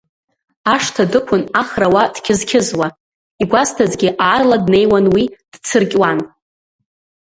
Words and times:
Ашҭа 0.73 1.03
дықәын 1.11 1.43
Ахра 1.61 1.87
уа 1.93 2.03
дқьызқьызуа, 2.15 2.87
игәасҭазгьы 3.41 4.09
аарла 4.27 4.57
днеиуан 4.65 5.05
уи, 5.13 5.23
дцыркьуан. 5.53 6.19